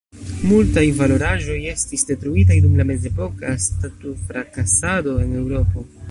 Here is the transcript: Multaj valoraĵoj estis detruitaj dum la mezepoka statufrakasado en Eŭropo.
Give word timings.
Multaj 0.51 0.83
valoraĵoj 0.99 1.57
estis 1.73 2.05
detruitaj 2.11 2.57
dum 2.63 2.73
la 2.79 2.85
mezepoka 2.91 3.51
statufrakasado 3.67 5.15
en 5.27 5.37
Eŭropo. 5.43 5.85